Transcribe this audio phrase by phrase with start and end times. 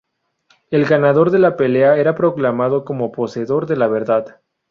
[0.71, 4.37] El ganador de la pelea era proclamado como poseedor de la verdad.